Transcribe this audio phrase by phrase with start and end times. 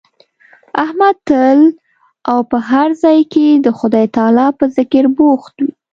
[0.83, 1.59] احمد تل
[2.31, 5.71] او په هر ځای کې د خدای تعالی په ذکر بوخت وي.